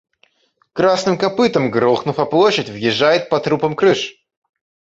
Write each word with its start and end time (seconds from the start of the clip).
Красным 0.73 1.15
копытом 1.19 1.69
грохнув 1.69 2.17
о 2.17 2.25
площадь, 2.25 2.69
въезжает 2.71 3.29
по 3.29 3.39
трупам 3.39 3.75
крыш! 3.75 4.15